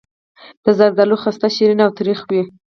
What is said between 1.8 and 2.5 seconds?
او تریخ وي.